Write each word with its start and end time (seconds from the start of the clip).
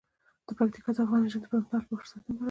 پکتیکا 0.45 0.91
د 0.95 0.97
افغان 1.03 1.19
نجونو 1.23 1.43
د 1.43 1.49
پرمختګ 1.51 1.69
لپاره 1.81 1.87
فرصتونه 1.89 2.21
برابروي. 2.25 2.39